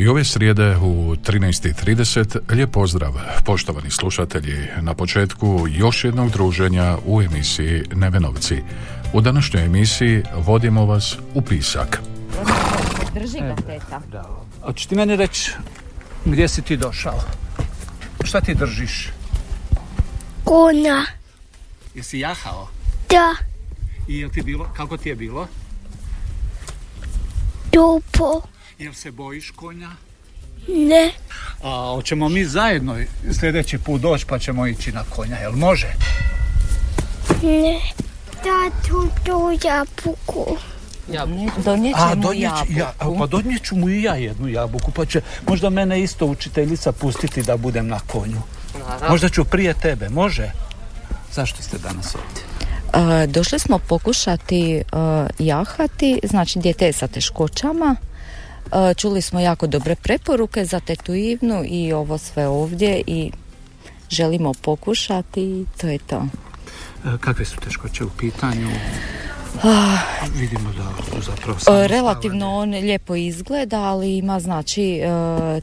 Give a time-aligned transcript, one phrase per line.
[0.00, 3.12] I ove srijede u 13.30 lijep pozdrav
[3.44, 8.62] poštovani slušatelji na početku još jednog druženja u emisiji Nevenovci.
[9.12, 12.00] U današnjoj emisiji vodimo vas u pisak.
[13.14, 14.00] Drži ga teta.
[14.62, 15.52] Hoćeš ti meni reći
[16.24, 17.20] gdje si ti došao?
[18.24, 19.08] Šta ti držiš?
[20.44, 21.04] Konja,
[21.94, 22.68] Jesi jahao?
[23.10, 23.34] da,
[24.08, 25.48] I jel ti bilo, kako ti je bilo?
[27.72, 28.42] dupo,
[28.80, 29.88] Jel se bojiš konja?
[30.68, 31.12] ne,
[31.62, 32.96] A hoćemo mi zajedno
[33.32, 35.86] sljedeći put doći pa ćemo ići na konja, jel može?
[37.42, 37.80] ne.
[38.34, 40.56] Tatu tu jabuku.
[41.58, 43.18] Donijet A, ćemo donijet ću- ja, jabuku.
[43.18, 47.42] pa donijet ću mu i ja jednu jabuku, pa će možda mene isto učiteljica pustiti
[47.42, 48.42] da budem na konju.
[49.08, 50.50] Možda ću prije tebe, može?
[51.32, 52.42] Zašto ste danas ovdje?
[53.22, 54.82] E, došli smo pokušati e,
[55.38, 57.96] jahati, znači dijete je sa teškoćama.
[58.72, 63.32] E, čuli smo jako dobre preporuke za tetu Ivnu i ovo sve ovdje i
[64.10, 66.26] želimo pokušati i to je to.
[67.04, 68.68] E, Kakve su teškoće u pitanju?
[70.34, 71.88] Vidimo da zapravo E.
[71.88, 75.00] Relativno on lijepo izgleda, ali ima znači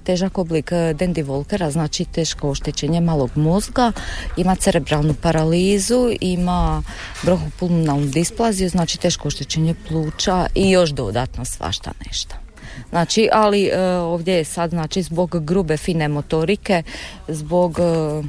[0.04, 3.92] težak oblik Dandy Walkera, znači teško oštećenje malog mozga,
[4.38, 6.84] ima cerebralnu paralizu, ima
[7.24, 12.47] bronhopulmonalnu displaziju, znači teško oštećenje pluća i još dodatno svašta nešto.
[12.90, 16.84] Znači, ali e, ovdje je sad znači zbog grube fine motorike,
[17.28, 18.24] zbog e,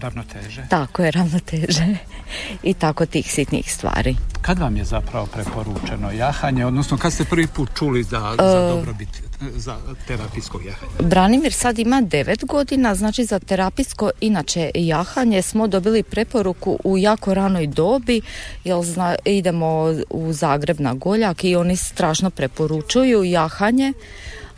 [0.00, 0.62] Ravnoteže.
[0.68, 1.86] tako je ravnoteže
[2.70, 4.16] i tako tih sitnih stvari.
[4.42, 9.08] Kad vam je zapravo preporučeno jahanje, odnosno kad ste prvi put čuli da za dobrobit
[9.08, 10.92] e, za terapijskog jahanja?
[11.08, 17.34] Branimir sad ima 9 godina, znači za terapijsko inače jahanje smo dobili preporuku u jako
[17.34, 18.20] ranoj dobi,
[18.64, 23.92] jer zna, idemo u Zagreb na Goljak i oni strašno preporučuju jahanje,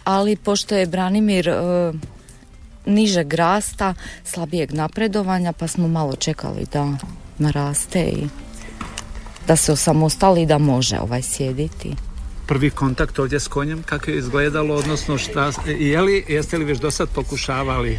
[0.04, 1.54] ali pošto je Branimir e,
[2.86, 3.94] nižeg rasta,
[4.24, 6.92] slabijeg napredovanja, pa smo malo čekali da
[7.38, 8.26] naraste i
[9.46, 11.94] da se osamostali da može ovaj sjediti.
[12.52, 16.78] Prvi kontakt ovdje s konjem, kako je izgledalo, odnosno šta, je li, jeste li već
[16.78, 17.98] do sad pokušavali?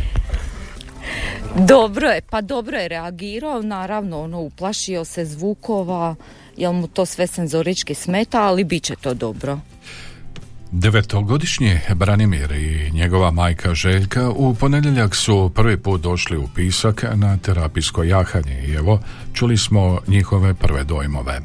[1.56, 6.16] Dobro je, pa dobro je reagirao, naravno ono uplašio se zvukova,
[6.58, 9.60] jel mu to sve senzorički smeta, ali bit će to dobro.
[10.76, 17.38] Devetogodišnji Branimir i njegova majka Željka u ponedjeljak su prvi put došli u pisak na
[17.38, 19.00] terapijsko jahanje i evo
[19.34, 21.40] čuli smo njihove prve dojmove.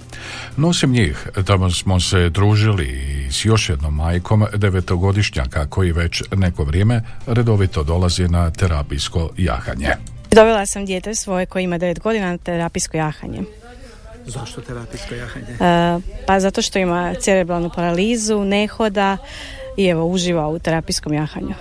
[0.57, 7.03] Nosim njih, tamo smo se družili s još jednom majkom devetogodišnjaka koji već neko vrijeme
[7.27, 9.91] redovito dolazi na terapijsko jahanje.
[10.31, 13.43] Dovela sam dijete svoje koje ima 9 godina na terapijsko jahanje.
[14.29, 15.47] Zašto terapijsko jahanje?
[15.47, 19.17] E, pa zato što ima cerebralnu paralizu, ne hoda
[19.77, 21.55] i evo uživa u terapijskom jahanju.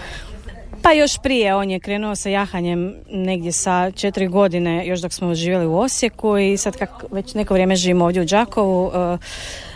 [0.81, 5.35] Pa još prije on je krenuo sa jahanjem negdje sa četiri godine, još dok smo
[5.35, 9.17] živjeli u Osijeku i sad kak već neko vrijeme živimo ovdje u Đakovu, e,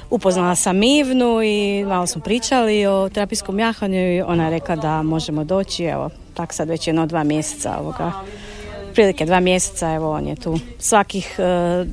[0.10, 5.04] upoznala sam Ivnu i malo smo pričali o terapijskom jahanju i ona je rekla da
[5.04, 8.12] možemo doći, evo, tak sad već jedno dva mjeseca ovoga
[8.92, 10.60] prilike dva mjeseca, evo on je tu.
[10.80, 11.86] Svakih e,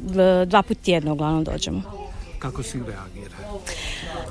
[0.46, 1.82] dva put tjedno uglavnom dođemo.
[2.38, 3.36] Kako si reagira?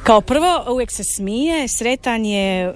[0.03, 2.73] Kao prvo uvijek se smije, sretan je, e,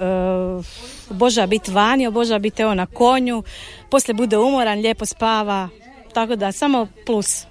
[1.09, 3.43] obožava biti vani, obožava biti evo na konju,
[3.89, 5.69] poslije bude umoran, lijepo spava,
[6.13, 7.45] tako da samo plus.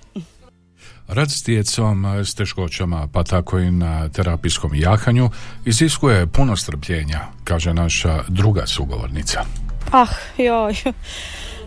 [1.09, 5.31] Rad s djecom s teškoćama, pa tako i na terapijskom jahanju,
[5.65, 9.45] iziskuje puno strpljenja, kaže naša druga sugovornica.
[9.93, 10.75] Ah, joj.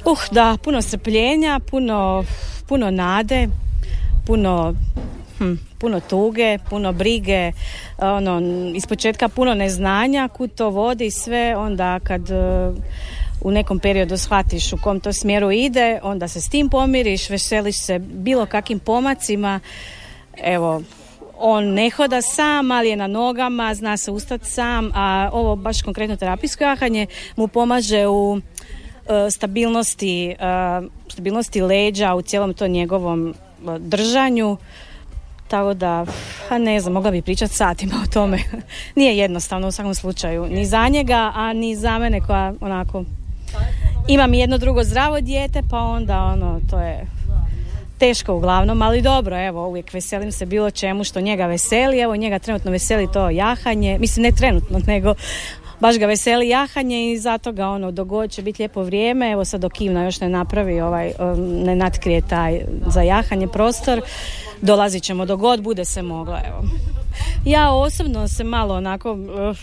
[0.05, 2.23] Uh, da, puno strpljenja, puno,
[2.67, 3.47] puno nade,
[4.25, 4.73] puno,
[5.37, 7.51] hm, puno tuge, puno brige,
[7.97, 8.41] ono,
[8.75, 12.35] ispočetka puno neznanja, kud to vodi sve, onda kad e,
[13.41, 17.77] u nekom periodu shvatiš u kom to smjeru ide, onda se s tim pomiriš, veseliš
[17.77, 19.59] se bilo kakvim pomacima,
[20.43, 20.81] evo,
[21.37, 25.81] on ne hoda sam, ali je na nogama, zna se ustati sam, a ovo baš
[25.81, 28.41] konkretno terapijsko jahanje mu pomaže u
[29.31, 30.35] stabilnosti, e,
[31.09, 33.33] stabilnosti leđa u cijelom to njegovom e,
[33.79, 34.57] držanju.
[35.47, 36.05] Tako da,
[36.49, 38.39] a ne znam, mogla bi pričati satima o tome.
[38.95, 40.45] Nije jednostavno u svakom slučaju.
[40.45, 43.03] Ni za njega, a ni za mene koja onako...
[44.07, 47.05] Imam jedno drugo zdravo dijete, pa onda ono, to je
[47.97, 52.39] teško uglavnom, ali dobro, evo, uvijek veselim se bilo čemu što njega veseli, evo njega
[52.39, 55.13] trenutno veseli to jahanje, mislim ne trenutno, nego
[55.79, 59.61] baš ga veseli jahanje i zato ga ono dogod će biti lijepo vrijeme, evo sad
[59.61, 64.01] dok Ivna još ne napravi ovaj, um, ne natkrije taj za jahanje prostor,
[64.61, 66.63] dolazit ćemo do god bude se moglo, evo.
[67.45, 69.57] Ja osobno se malo onako, uh,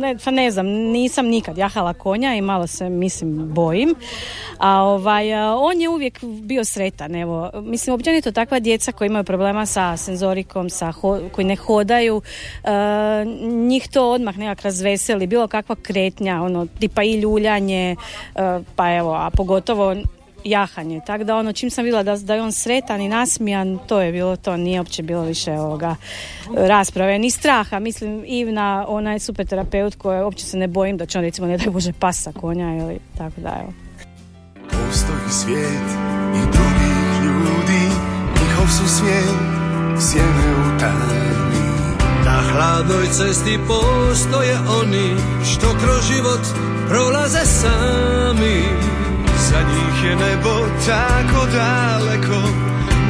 [0.00, 3.94] ne, pa ne znam, nisam nikad jahala konja i malo se, mislim, bojim.
[4.58, 7.50] A ovaj, on je uvijek bio sretan, evo.
[7.54, 10.92] Mislim, općenito takva djeca koji imaju problema sa senzorikom, sa
[11.32, 12.70] koji ne hodaju, uh,
[13.52, 17.96] njih to odmah nekak razveseli, bilo kakva kretnja, ono, tipa i ljuljanje,
[18.34, 19.96] uh, pa evo, a pogotovo
[20.50, 21.00] jahanje.
[21.06, 24.12] Tako da ono, čim sam vidjela da, da je on sretan i nasmijan, to je
[24.12, 25.96] bilo to, nije uopće bilo više ovoga
[26.54, 27.78] rasprave, ni straha.
[27.78, 31.46] Mislim, Ivna, ona je super terapeut koja uopće se ne bojim da će on recimo
[31.46, 33.72] ne da bože pasa konja ili tako da evo.
[34.70, 35.88] Postoji svijet
[36.34, 37.82] i drugih ljudi,
[38.40, 39.36] njihov su svijet,
[40.00, 41.66] sjene u tami.
[42.24, 46.40] Na hladnoj cesti postoje oni što kroz život
[46.88, 48.85] prolaze sami.
[49.56, 50.54] Za njih je nebo
[50.86, 52.40] tako daleko.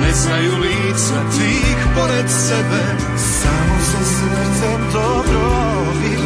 [0.01, 2.83] Ne znaju lica tih pored sebe.
[3.17, 5.41] Samo se srcem dobro
[6.03, 6.26] vidi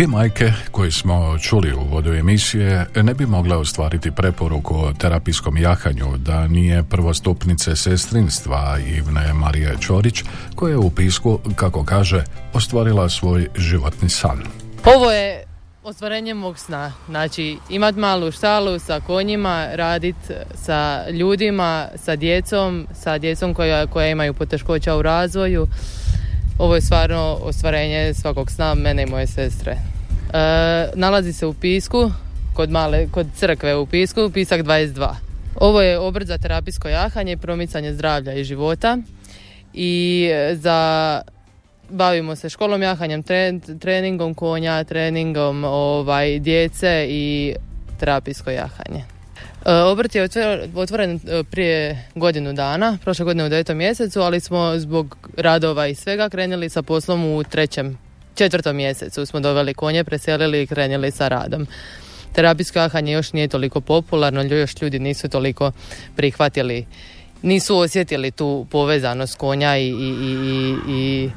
[0.00, 5.56] Dvije majke koje smo čuli u vodu emisije ne bi mogle ostvariti preporuku o terapijskom
[5.56, 10.22] jahanju da nije prvostupnice sestrinstva Ivne Marije Čorić
[10.54, 14.42] koja je u pisku, kako kaže, ostvarila svoj životni san.
[14.84, 15.44] Ovo je
[15.82, 16.92] ostvarenje mog sna.
[17.08, 20.16] Znači, imat malu štalu sa konjima, radit
[20.54, 25.66] sa ljudima, sa djecom, sa djecom koja, koja imaju poteškoća u razvoju.
[26.60, 29.72] Ovo je stvarno ostvarenje svakog sna mene i moje sestre.
[29.72, 29.78] E,
[30.94, 32.10] nalazi se u Pisku,
[32.54, 35.14] kod, male, kod crkve u Pisku, Pisak 22.
[35.56, 38.98] Ovo je obrt za terapijsko jahanje i promicanje zdravlja i života
[39.74, 41.20] i za
[41.90, 43.22] bavimo se školom jahanjem,
[43.80, 47.54] treningom konja, treningom ovaj, djece i
[48.00, 49.19] terapijsko jahanje.
[49.66, 50.28] E, obrt je
[50.74, 55.94] otvoren e, prije godinu dana, prošle godine u devetom mjesecu, ali smo zbog radova i
[55.94, 57.98] svega krenuli sa poslom u trećem,
[58.34, 59.26] četvrtom mjesecu.
[59.26, 61.66] Smo doveli konje, preselili i krenuli sa radom.
[62.32, 65.72] Terapijsko jahanje još nije toliko popularno, još ljudi nisu toliko
[66.16, 66.86] prihvatili,
[67.42, 71.30] nisu osjetili tu povezanost konja i, i, i, i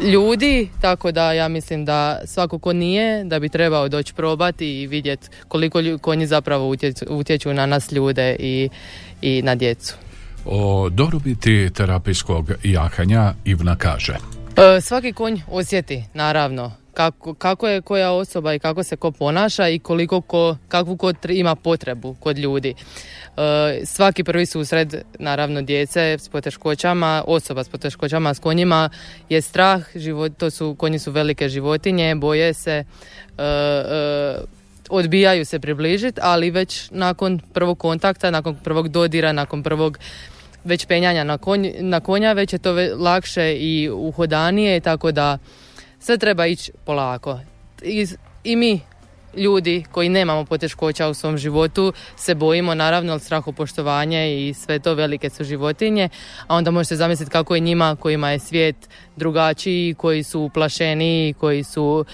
[0.00, 4.86] ljudi, tako da ja mislim da svako ko nije, da bi trebao doći probati i
[4.86, 6.74] vidjeti koliko konji zapravo
[7.08, 8.68] utječu, na nas ljude i,
[9.22, 9.94] i na djecu.
[10.44, 14.16] O dobrobiti terapijskog jahanja Ivna kaže.
[14.56, 19.68] E, svaki konj osjeti, naravno, kako, kako je koja osoba i kako se ko ponaša
[19.68, 22.74] i koliko ko, kakvu ko ima potrebu kod ljudi.
[23.36, 28.90] E, svaki prvi susret, naravno djece s poteškoćama, osoba s poteškoćama s konjima
[29.28, 32.84] je strah, život, to su, konji su velike životinje, boje se,
[33.38, 34.36] e, e,
[34.90, 39.98] odbijaju se približiti, ali već nakon prvog kontakta, nakon prvog dodira, nakon prvog
[40.64, 41.38] već penjanja na,
[41.80, 45.38] na konja, već je to lakše i uhodanije, tako da
[46.00, 47.40] sve treba ići polako.
[47.82, 48.06] I,
[48.44, 48.80] I mi
[49.36, 55.30] ljudi koji nemamo poteškoća u svom životu se bojimo naravno strahopoštovanje i sve to velike
[55.30, 56.08] su životinje,
[56.46, 58.76] a onda možete zamisliti kako je njima kojima je svijet
[59.16, 62.04] drugačiji, koji su uplašeniji, koji su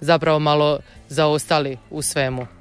[0.00, 0.78] zapravo malo
[1.08, 2.59] zaostali u svemu.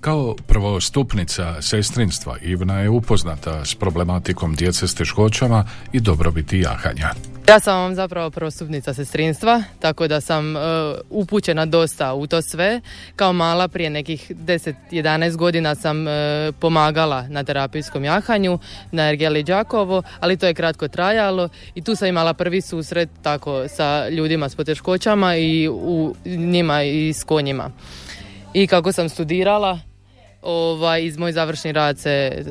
[0.00, 7.10] Kao prvostupnica sestrinstva Ivna je upoznata s problematikom djece s teškoćama i dobrobiti jahanja.
[7.48, 10.62] Ja sam vam zapravo prvostupnica sestrinstva, tako da sam uh,
[11.10, 12.80] upućena dosta u to sve.
[13.16, 16.12] Kao mala prije nekih 10-11 godina sam uh,
[16.60, 18.58] pomagala na terapijskom jahanju
[18.92, 23.68] na Ergeli Đakovo, ali to je kratko trajalo i tu sam imala prvi susret tako
[23.68, 27.70] sa ljudima s poteškoćama i u njima i s konjima.
[28.54, 29.78] I kako sam studirala,
[30.42, 32.44] ovaj, iz moj završni rad se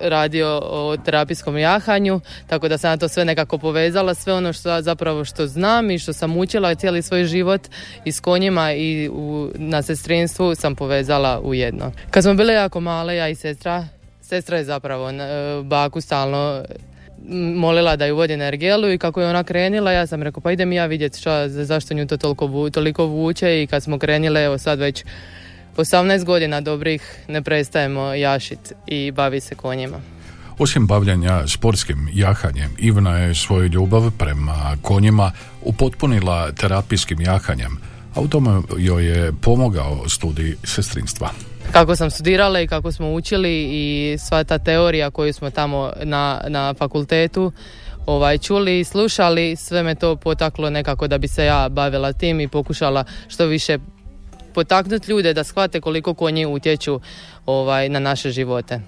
[0.00, 4.82] radio o terapijskom jahanju, tako da sam na to sve nekako povezala, sve ono što
[4.82, 7.60] zapravo što znam i što sam učila cijeli svoj život
[8.04, 11.92] i s konjima i u, na sestrinstvu sam povezala u jedno.
[12.10, 13.86] Kad smo bile jako male, ja i sestra,
[14.20, 15.10] sestra je zapravo
[15.62, 16.64] baku stalno
[17.54, 20.52] molila da ju vodi na ergelu i kako je ona krenila, ja sam rekao pa
[20.52, 24.58] idem ja vidjeti šta, zašto nju to toliko, toliko vuče i kad smo krenile, evo
[24.58, 25.04] sad već
[25.76, 30.00] 18 godina dobrih ne prestajemo jašit i bavi se konjima.
[30.58, 37.78] Osim bavljanja sportskim jahanjem, Ivna je svoju ljubav prema konjima upotpunila terapijskim jahanjem,
[38.14, 41.30] a u tome joj je pomogao studij sestrinstva.
[41.72, 46.40] Kako sam studirala i kako smo učili i sva ta teorija koju smo tamo na,
[46.48, 47.52] na fakultetu
[48.06, 52.40] ovaj, čuli i slušali, sve me to potaklo nekako da bi se ja bavila tim
[52.40, 53.78] i pokušala što više
[54.54, 57.00] potaknuti ljude da shvate koliko konji utječu
[57.46, 58.80] ovaj, na naše živote.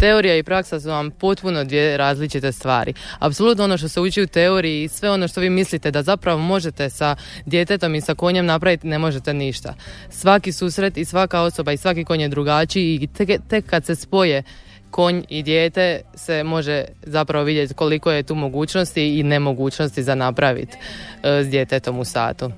[0.00, 2.94] Teorija i praksa su vam potpuno dvije različite stvari.
[3.18, 6.38] Apsolutno ono što se uči u teoriji i sve ono što vi mislite da zapravo
[6.38, 9.74] možete sa djetetom i sa konjem napraviti, ne možete ništa.
[10.10, 13.94] Svaki susret i svaka osoba i svaki konj je drugačiji i tek, tek kad se
[13.94, 14.42] spoje
[14.90, 20.76] konj i dijete se može zapravo vidjeti koliko je tu mogućnosti i nemogućnosti za napraviti
[21.22, 22.50] e, s djetetom u satu.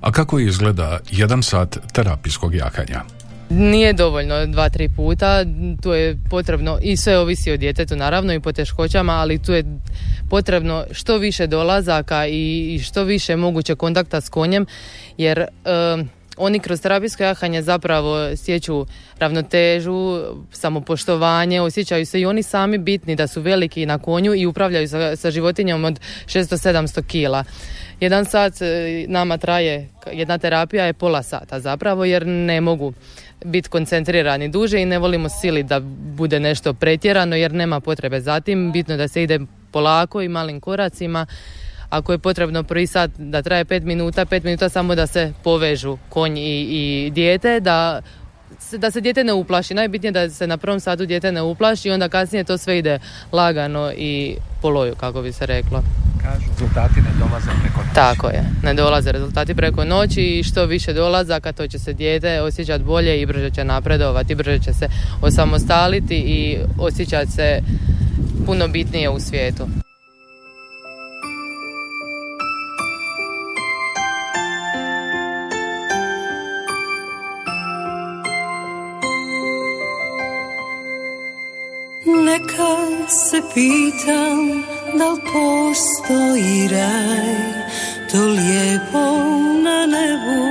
[0.00, 3.02] A kako izgleda jedan sat terapijskog jahanja?
[3.50, 5.44] Nije dovoljno dva, tri puta,
[5.82, 9.64] tu je potrebno i sve ovisi o djetetu naravno i poteškoćama, ali tu je
[10.30, 14.66] potrebno što više dolazaka i što više moguće kontakta s konjem,
[15.18, 15.46] jer
[16.36, 18.86] oni kroz terapijsko jahanje zapravo stječu
[19.18, 20.20] ravnotežu,
[20.52, 25.16] samopoštovanje, osjećaju se i oni sami bitni da su veliki na konju i upravljaju sa,
[25.16, 27.44] sa životinjom od 600-700 kila.
[28.00, 32.92] Jedan sat e, nama traje, jedna terapija je pola sata zapravo jer ne mogu
[33.44, 35.80] biti koncentrirani duže i ne volimo sili da
[36.16, 38.72] bude nešto pretjerano jer nema potrebe za tim.
[38.72, 39.40] Bitno da se ide
[39.70, 41.26] polako i malim koracima
[41.90, 45.98] ako je potrebno prvi sat da traje pet minuta, pet minuta samo da se povežu
[46.08, 48.02] konj i, i dijete, da
[48.78, 49.74] da se dijete ne uplaši.
[49.74, 52.98] Najbitnije da se na prvom satu dijete ne uplaši i onda kasnije to sve ide
[53.32, 55.82] lagano i po loju, kako bi se reklo.
[56.22, 57.94] Kažu, rezultati ne dolaze preko noći.
[57.94, 62.40] Tako je, ne dolaze rezultati preko noći i što više dolazaka to će se dijete
[62.40, 64.88] osjećati bolje i brže će napredovati, brže će se
[65.22, 67.60] osamostaliti i osjećati se
[68.46, 69.66] puno bitnije u svijetu.
[83.08, 84.62] Se pitam
[84.98, 87.66] da li postoji raj
[88.12, 89.04] To lijepo
[89.64, 90.46] na nebu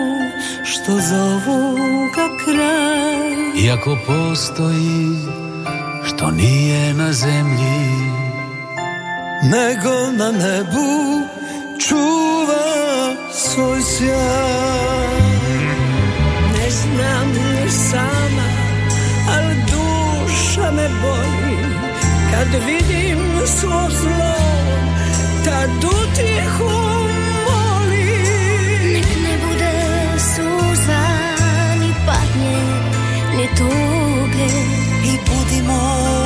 [0.64, 1.78] što zovu
[2.16, 5.16] ga kraj Iako postoji
[6.04, 8.06] što nije na zemlji
[9.44, 11.22] nego na nebu
[11.80, 15.16] čuva svoj sjaj.
[16.54, 18.50] Ne znam ni sama,
[19.30, 21.45] ali duša me boli
[22.36, 24.36] Kad vidim svo zlo,
[25.46, 26.70] tad utjehu
[27.48, 29.74] molim Nek ne bude
[30.20, 31.04] suza,
[31.80, 32.60] ni patnje,
[33.38, 34.50] ni tuge.
[35.04, 36.25] I budimo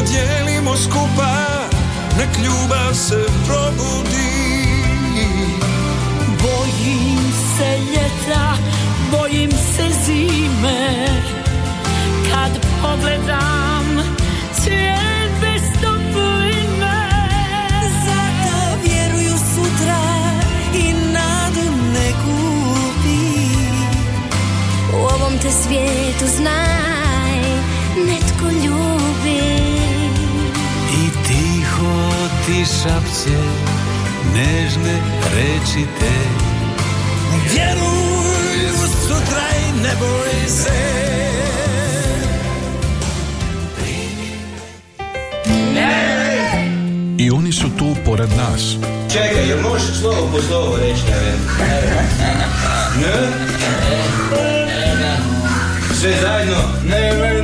[0.00, 1.68] Podijelimo skupa,
[2.18, 4.30] nek ljubav se probudi.
[6.42, 7.18] Bojim
[7.56, 8.56] se ljeta,
[9.10, 11.06] bojim se zime.
[12.32, 14.14] Kad pogledam
[14.62, 17.08] svijet bez topline
[18.04, 20.02] Zato vjeruju sutra
[20.74, 23.50] i nadu ne gubi.
[24.92, 26.69] U ovom te svijetu znaj,
[32.60, 33.38] ti šapće
[34.34, 34.98] nežne
[35.36, 36.10] reči te
[37.52, 40.70] Vjeruj u sutra i ne boj se
[47.18, 48.76] I oni su tu pored nas.
[49.12, 51.32] Čekaj, jel možeš slovo po slovo reći ne?
[53.00, 53.28] Ne?
[56.00, 56.56] Sve zajedno?
[56.84, 57.39] Ne, ne, ne.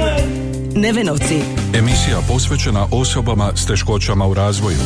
[0.76, 1.40] Nevenovci.
[1.74, 4.78] Emisija posvećena osobama s teškoćama u razvoju.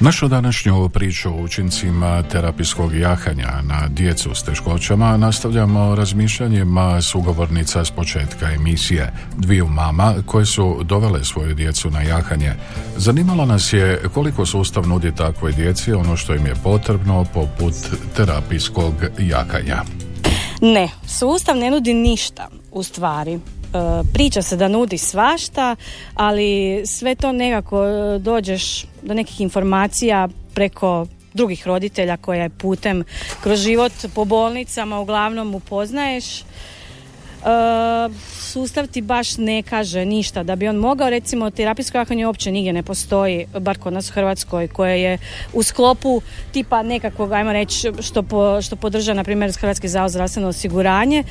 [0.00, 7.90] Našu današnju priču o učincima terapijskog jahanja na djecu s teškoćama nastavljamo razmišljanjima sugovornica s
[7.90, 12.52] početka emisije dviju mama koje su dovele svoju djecu na jahanje.
[12.96, 17.74] Zanimalo nas je koliko sustav nudi takvoj djeci ono što im je potrebno poput
[18.16, 20.03] terapijskog jahanja.
[20.64, 23.32] Ne, sustav ne nudi ništa u stvari.
[23.32, 23.38] E,
[24.12, 25.76] Priča se da nudi svašta,
[26.14, 33.04] ali sve to nekako e, dođeš do nekih informacija preko drugih roditelja koje putem
[33.42, 36.24] kroz život po bolnicama uglavnom upoznaješ.
[38.54, 40.42] Sustav ti baš ne kaže ništa.
[40.42, 44.12] Da bi on mogao recimo terapijsko jahanje uopće nigdje ne postoji bar kod nas u
[44.12, 45.18] Hrvatskoj koje je
[45.52, 50.48] u sklopu tipa nekakvog ajmo reći što, po, što podrža na primjer Hrvatski zavod zdravstveno
[50.48, 51.24] osiguranje.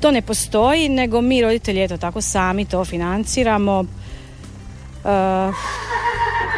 [0.00, 3.80] To ne postoji nego mi roditelji eto tako sami to financiramo.
[3.80, 5.95] Uh,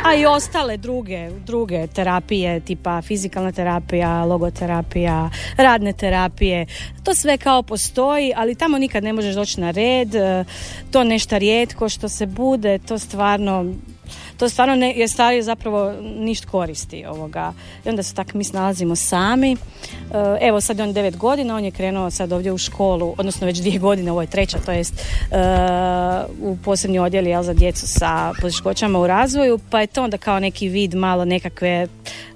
[0.08, 6.66] a i ostale druge, druge terapije tipa fizikalna terapija, logoterapija, radne terapije.
[7.04, 10.08] To sve kao postoji, ali tamo nikad ne možeš doći na red.
[10.90, 13.74] To nešto rijetko što se bude, to stvarno
[14.38, 17.52] to stvarno ne, je stvari zapravo ništa koristi ovoga.
[17.84, 19.52] I onda se tako mi snalazimo sami.
[19.52, 19.56] E,
[20.40, 23.58] evo sad je on devet godina, on je krenuo sad ovdje u školu, odnosno već
[23.58, 25.36] dvije godine, ovo je treća, to jest e,
[26.42, 30.40] u posebni odjel jel, za djecu sa poteškoćama u razvoju, pa je to onda kao
[30.40, 31.86] neki vid malo nekakve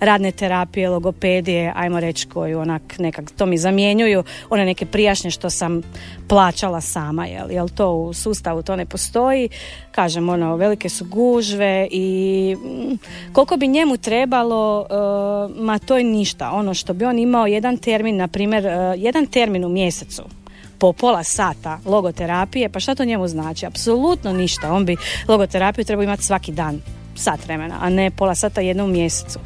[0.00, 5.50] radne terapije, logopedije, ajmo reći koju onak nekak, to mi zamjenjuju, one neke prijašnje što
[5.50, 5.82] sam
[6.28, 9.48] plaćala sama, jel, jel to u sustavu to ne postoji,
[9.92, 12.98] kažem ono, velike su gužve i mm,
[13.32, 16.50] koliko bi njemu trebalo, uh, ma to je ništa.
[16.50, 20.22] Ono što bi on imao jedan termin, na primjer, uh, jedan termin u mjesecu
[20.78, 23.66] po pola sata logoterapije, pa šta to njemu znači?
[23.66, 24.72] Apsolutno ništa.
[24.72, 24.96] On bi
[25.28, 26.80] logoterapiju trebao imati svaki dan,
[27.16, 29.38] sat vremena, a ne pola sata jednom mjesecu.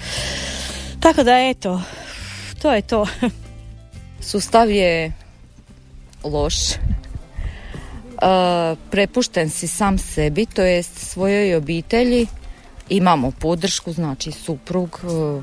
[1.00, 1.80] Tako da eto,
[2.62, 3.06] to je to.
[4.30, 5.12] Sustav je
[6.24, 6.54] loš.
[8.16, 12.26] Uh, prepušten si sam sebi, to jest svojoj obitelji.
[12.88, 15.42] Imamo podršku, znači suprug, e,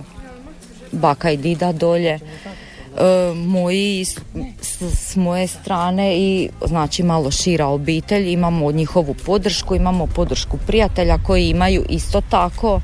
[0.92, 2.20] baka i dida dolje, e,
[3.36, 4.06] moji
[4.82, 11.50] s, moje strane i znači malo šira obitelj, imamo njihovu podršku, imamo podršku prijatelja koji
[11.50, 12.82] imaju isto tako.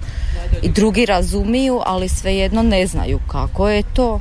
[0.61, 4.19] I drugi razumiju, ali svejedno ne znaju kako je to.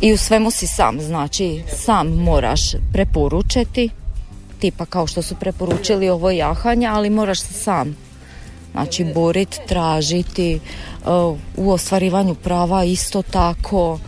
[0.00, 2.60] I u svemu si sam, znači sam moraš
[2.92, 3.90] preporučiti
[4.58, 7.96] tipa kao što su preporučili ovo jahanje, ali moraš se sam
[8.72, 10.60] znači boriti, tražiti
[11.04, 13.98] uh, u ostvarivanju prava isto tako.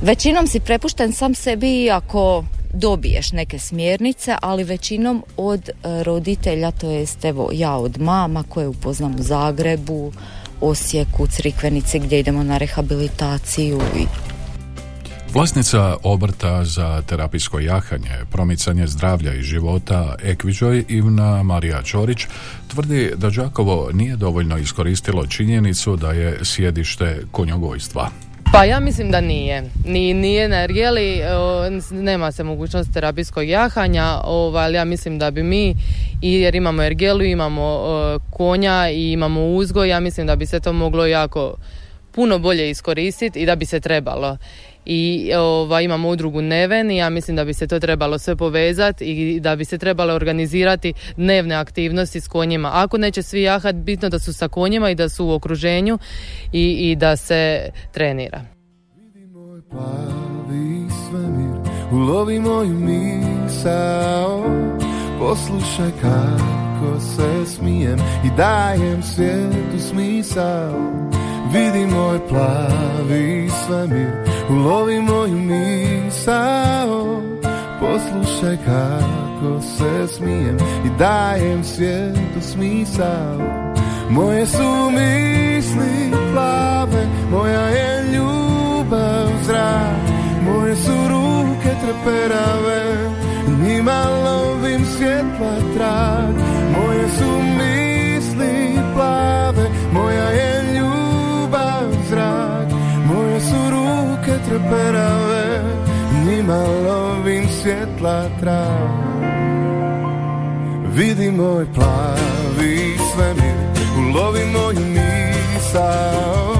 [0.00, 5.70] Većinom si prepušten sam sebi ako dobiješ neke smjernice, ali većinom od
[6.02, 10.12] roditelja, to jest evo ja od mama koje upoznam u Zagrebu,
[10.62, 13.80] Osijeku, Crikvenici gdje idemo na rehabilitaciju
[15.34, 22.26] Vlasnica obrta za terapijsko jahanje, promicanje zdravlja i života Ekviđoj Ivna Marija Čorić
[22.68, 28.10] tvrdi da Đakovo nije dovoljno iskoristilo činjenicu da je sjedište konjogojstva.
[28.52, 29.62] Pa ja mislim da nije.
[29.84, 31.20] Ni, nije na ergeli,
[31.90, 35.74] nema se mogućnost terapijskog jahanja, ovaj, ali ja mislim da bi mi,
[36.22, 37.80] jer imamo ergelu, imamo
[38.30, 41.54] konja i imamo uzgoj, ja mislim da bi se to moglo jako
[42.10, 44.36] puno bolje iskoristiti i da bi se trebalo
[44.86, 49.04] i ova, imamo udrugu Neven i ja mislim da bi se to trebalo sve povezati
[49.04, 52.70] i da bi se trebalo organizirati dnevne aktivnosti s konjima.
[52.72, 55.98] Ako neće svi jahat, bitno da su sa konjima i da su u okruženju
[56.52, 58.40] i, i da se trenira.
[61.92, 64.44] ulovi moju misao,
[65.18, 71.21] poslušaj kako se smijem i dajem svijetu smisao.
[71.50, 74.10] Vidi moj plavi svemir,
[74.50, 77.22] ulovi moju misao.
[77.80, 83.38] Poslušaj kako se smijem i dajem svijetu smisao.
[84.10, 90.12] Moje su misli plave, moja je ljubav zrak
[90.44, 93.10] Moje su ruke treperave,
[93.62, 96.34] njima lovim svjetla trag.
[96.76, 100.51] Moje su misli plave, moja je
[104.52, 105.62] trperave
[106.26, 108.88] Njima lovim svjetla trav.
[110.94, 113.54] Vidi moj plavi svemir
[113.98, 116.54] Ulovi moju misao.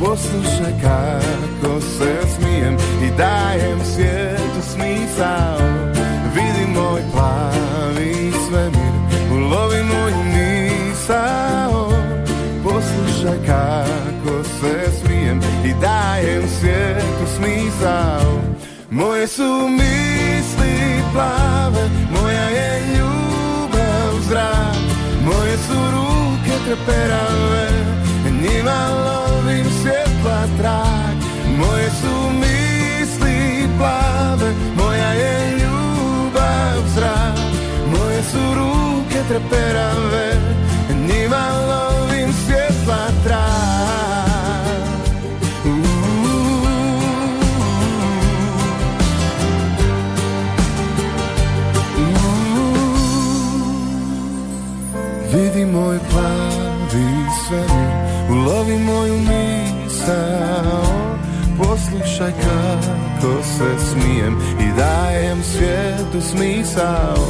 [0.00, 5.93] Poslušaj kako se smijem I dajem svijetu smisao
[15.80, 18.54] Dajem svijetu smisao.
[18.94, 24.76] Moje su misli plave Moja je ljubav zrak
[25.24, 27.68] Moje su ruke treperave
[28.42, 31.16] Njima lovim svjetla trak
[31.58, 37.38] Moje su misli plave Moja je ljubav zrak
[37.86, 40.36] Moje su ruke treperave
[41.08, 41.93] Njima lovim
[55.74, 57.06] moj plavi
[57.46, 57.94] svemir
[58.30, 60.84] Ulovi moju misao.
[61.58, 67.26] Poslušaj kako se smijem I dajem svijetu smisao.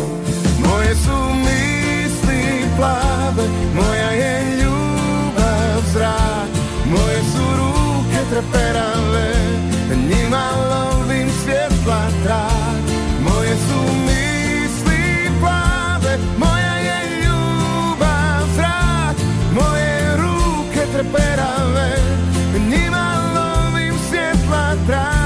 [0.69, 6.51] Moje su misli plave Moja je ljubav zrak.
[6.91, 9.35] Moje su ruke treperave
[9.91, 12.85] Njima lovim svjetla trak
[13.21, 16.19] Moje su misli plave
[21.13, 21.97] treperave
[22.71, 25.25] Njima lovim svjetla trak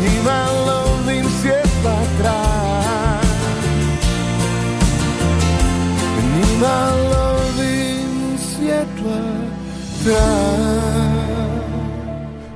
[0.00, 3.26] Njima lovim svjetla trak
[6.34, 9.22] Njima lovim svjetla
[10.04, 10.93] trak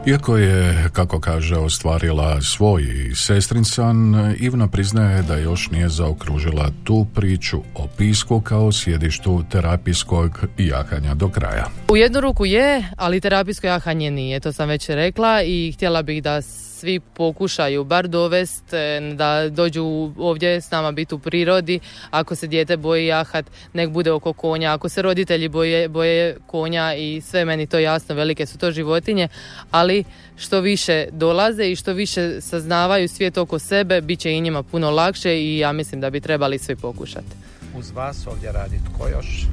[0.09, 2.83] Iako je, kako kaže, ostvarila svoj
[3.15, 11.15] sestrincan, Ivna priznaje da još nije zaokružila tu priču o pisku kao sjedištu terapijskog jahanja
[11.15, 11.67] do kraja.
[11.89, 16.23] U jednu ruku je, ali terapijsko jahanje nije, to sam već rekla i htjela bih
[16.23, 16.43] da
[16.79, 21.81] svi pokušaju bar dovest e, da dođu ovdje s nama biti u prirodi.
[22.11, 24.75] Ako se dijete boji jahat, nek bude oko konja.
[24.75, 29.29] Ako se roditelji boje, boje konja i sve meni to jasno, velike su to životinje,
[29.71, 30.05] ali
[30.37, 34.91] što više dolaze i što više saznavaju svijet oko sebe, bit će i njima puno
[34.91, 37.48] lakše i ja mislim da bi trebali svi pokušati.
[37.79, 39.47] Uz vas ovdje radi tko još?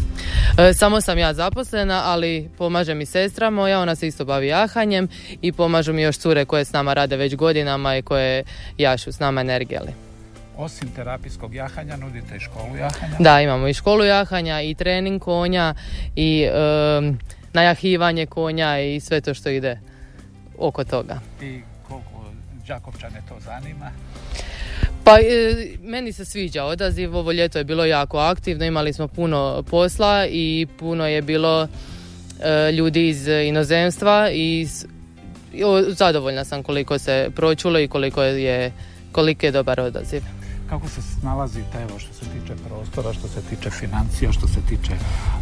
[0.58, 5.08] E, samo sam ja zaposlena, ali pomaže mi sestra moja, ona se isto bavi jahanjem
[5.42, 8.44] i pomažu mi još cure koje s nama rade već godinama i koje
[8.78, 9.92] jašu s nama energijali.
[10.58, 13.16] Osim terapijskog jahanja nudite i školu jahanja?
[13.20, 15.74] Da, imamo i školu jahanja i trening konja
[16.16, 17.02] i e,
[17.54, 19.80] najahivanje konja i sve to što ide
[20.58, 21.20] oko toga.
[21.42, 22.26] I koliko
[22.68, 23.92] Đakovčane to zanima?
[25.06, 29.64] Pa e, meni se sviđa odaziv, ovo ljeto je bilo jako aktivno, imali smo puno
[29.70, 31.68] posla i puno je bilo
[32.40, 34.68] e, ljudi iz inozemstva i
[35.88, 38.72] zadovoljna sam koliko se pročulo i koliko je,
[39.12, 40.22] koliko je dobar odaziv.
[40.76, 44.94] Kako se snalazite, evo, što se tiče prostora, što se tiče financija, što se tiče...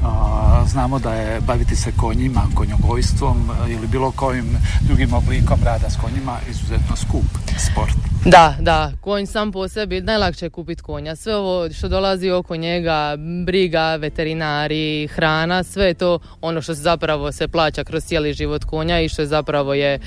[0.03, 5.97] a, znamo da je baviti se konjima, konjogojstvom ili bilo kojim drugim oblikom rada s
[5.97, 7.25] konjima izuzetno skup
[7.57, 7.95] sport.
[8.25, 11.15] Da, da, konj sam po sebi, najlakše je kupiti konja.
[11.15, 13.15] Sve ovo što dolazi oko njega,
[13.45, 18.63] briga, veterinari, hrana, sve je to ono što se zapravo se plaća kroz cijeli život
[18.63, 19.99] konja i što je zapravo je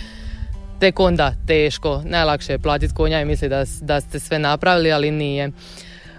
[0.81, 2.03] tek onda teško.
[2.05, 5.51] Najlakše je platiti konja i misli da, da ste sve napravili, ali nije.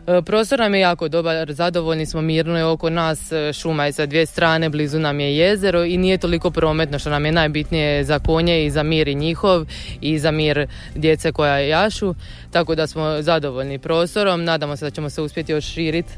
[0.07, 3.91] E, Prostor nam je jako dobar, zadovoljni smo, mirno je oko nas, e, šuma je
[3.91, 8.03] sa dvije strane, blizu nam je jezero i nije toliko prometno što nam je najbitnije
[8.03, 9.65] za konje i za mir i njihov
[10.01, 12.15] i za mir djece koja jašu,
[12.51, 16.13] tako da smo zadovoljni prostorom, nadamo se da ćemo se uspjeti još širiti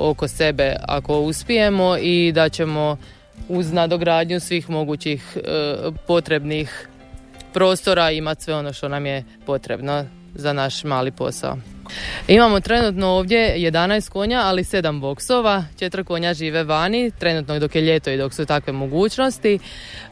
[0.00, 2.96] oko sebe ako uspijemo i da ćemo
[3.48, 5.40] uz nadogradnju svih mogućih e,
[6.06, 6.88] potrebnih
[7.52, 11.56] prostora imati sve ono što nam je potrebno za naš mali posao.
[12.28, 17.82] Imamo trenutno ovdje 11 konja, ali 7 boksova, četiri konja žive vani, trenutno dok je
[17.82, 19.58] ljeto i dok su takve mogućnosti.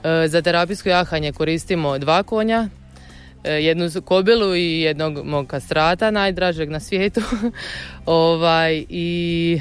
[0.05, 2.69] E, Za terapijsko jahanje koristimo dva konja,
[3.45, 7.21] e, jednu kobilu i jednog mog kastrata, najdražeg na svijetu.
[8.07, 9.61] ovaj, I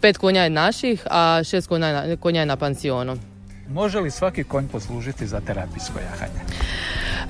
[0.00, 3.33] pet konja je naših, a šest konja konja je na pansionu.
[3.68, 6.40] Može li svaki konj poslužiti za terapijsko jahanje?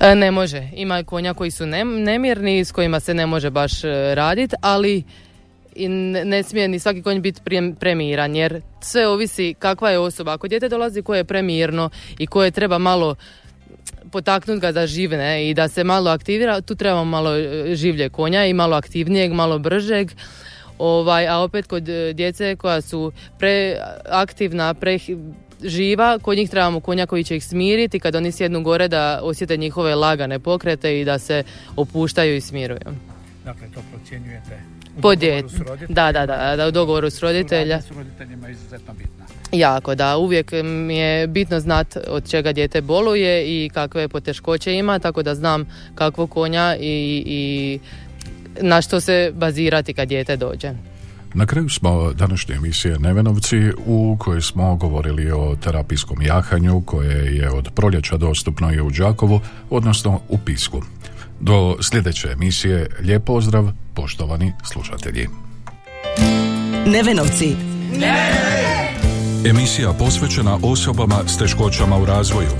[0.01, 0.69] E, Ne može.
[0.73, 3.71] Ima konja koji su nem- nemirni, s kojima se ne može baš
[4.13, 5.03] raditi, ali
[5.75, 7.41] i ne, smije ni svaki konj biti
[7.79, 10.33] premiran, jer sve ovisi kakva je osoba.
[10.33, 13.15] Ako dijete dolazi koje je premirno i koje treba malo
[14.11, 18.45] potaknuti ga da živne i da se malo aktivira, tu trebamo malo e, življe konja
[18.45, 20.11] i malo aktivnijeg, malo bržeg.
[20.77, 24.97] Ovaj, a opet kod e, djece koja su preaktivna, pre
[25.65, 29.57] živa, kod njih trebamo konja koji će ih smiriti kad oni sjednu gore da osjete
[29.57, 31.43] njihove lagane pokrete i da se
[31.75, 32.79] opuštaju i smiruju.
[33.45, 34.61] Dakle, to procjenjujete
[34.97, 35.93] u Po dogovoru s roditeljima?
[35.93, 37.81] Da, da, da, da, u dogovoru s roditelja.
[37.81, 39.25] S roditeljima je izuzetno bitna.
[39.51, 40.17] Jako, da.
[40.17, 45.35] Uvijek mi je bitno znat od čega dijete boluje i kakve poteškoće ima, tako da
[45.35, 47.79] znam kakvog konja i, i
[48.61, 50.71] na što se bazirati kad dijete dođe.
[51.37, 57.51] Na kraju smo današnje emisije Nevenovci u kojoj smo govorili o terapijskom jahanju koje je
[57.51, 60.81] od proljeća dostupno i u Đakovu, odnosno u Pisku.
[61.39, 65.27] Do sljedeće emisije lijep pozdrav, poštovani slušatelji.
[66.85, 67.55] Nevenovci.
[69.45, 72.51] Emisija posvećena osobama s teškoćama u razvoju.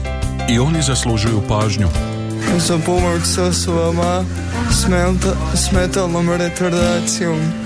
[0.50, 1.88] I oni zaslužuju pažnju.
[2.58, 4.24] za pomoć s osobama
[4.72, 7.66] s, menta, s metalnom retardacijom.